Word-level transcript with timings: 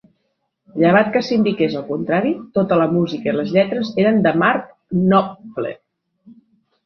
Llevat 0.83 1.09
que 1.15 1.21
s'indiqués 1.25 1.73
el 1.81 1.83
contrari, 1.89 2.31
tota 2.59 2.79
la 2.81 2.87
música 2.95 3.29
i 3.31 3.35
les 3.35 3.53
lletres 3.57 3.91
eren 4.05 4.17
de 4.29 4.33
Mark 4.45 4.71
Knopfler. 5.03 5.75